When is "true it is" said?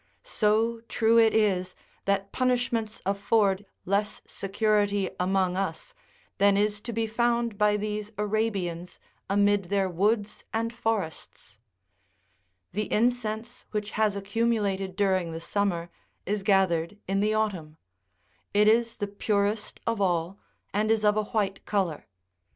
0.89-1.75